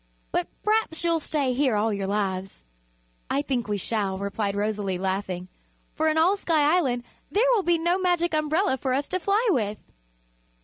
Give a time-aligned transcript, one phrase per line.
[0.31, 2.63] But p'raps you'll stay here all your lives."
[3.29, 5.47] "I think we shall," replied Rosalie, laughing,
[5.93, 9.45] "for in all Sky Island there will be no Magic Umbrella for us to fly
[9.51, 9.77] with."